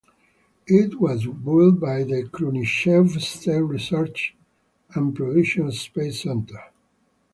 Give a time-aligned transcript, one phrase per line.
[0.65, 4.33] It was built by the Khrunichev State Research
[4.95, 6.57] and Production Space Center.